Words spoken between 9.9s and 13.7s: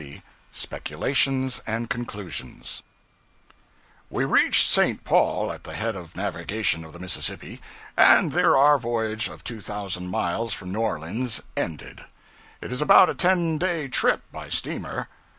miles from New Orleans ended. It is about a ten